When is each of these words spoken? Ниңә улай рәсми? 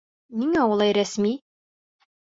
Ниңә 0.43 0.63
улай 0.71 0.95
рәсми? 0.99 1.37